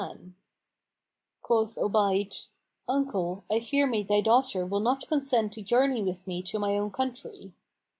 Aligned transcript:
"[FN#473] 0.01 0.31
Quoth 1.43 1.75
Obayd, 1.77 2.45
"Uncle, 2.89 3.43
I 3.51 3.59
fear 3.59 3.85
me 3.85 4.01
thy 4.01 4.19
daughter 4.19 4.65
will 4.65 4.79
not 4.79 5.07
consent 5.07 5.53
to 5.53 5.61
journey 5.61 6.01
with 6.01 6.25
me 6.25 6.41
to 6.41 6.57
my 6.57 6.75
own 6.75 6.89
country." 6.89 7.53